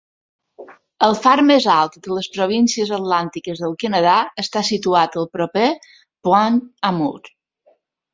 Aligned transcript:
El 1.07 1.11
far 1.25 1.33
més 1.49 1.65
alt 1.73 1.97
de 2.07 2.15
les 2.17 2.29
Províncies 2.37 2.93
Atlàntiques 2.97 3.61
del 3.65 3.75
Canadà 3.83 4.15
està 4.45 4.63
situat 4.71 5.19
al 5.23 5.29
proper 5.37 5.67
Point 6.29 6.59
Amour. 6.91 7.31